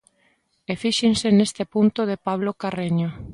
E 0.71 0.73
fíxense 0.83 1.27
neste 1.37 1.63
punto 1.73 2.01
de 2.09 2.15
Pablo 2.27 2.51
Carreño. 2.61 3.09